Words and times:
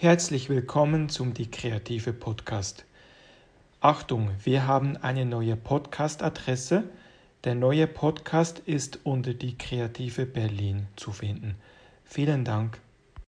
Herzlich 0.00 0.48
willkommen 0.48 1.08
zum 1.08 1.34
Die 1.34 1.50
Kreative 1.50 2.12
Podcast. 2.12 2.84
Achtung, 3.80 4.30
wir 4.44 4.64
haben 4.64 4.96
eine 4.96 5.24
neue 5.24 5.56
Podcast-Adresse. 5.56 6.84
Der 7.42 7.56
neue 7.56 7.88
Podcast 7.88 8.60
ist 8.60 9.00
unter 9.02 9.34
Die 9.34 9.58
Kreative 9.58 10.24
Berlin 10.24 10.86
zu 10.94 11.10
finden. 11.10 11.56
Vielen 12.04 12.44
Dank. 12.44 12.80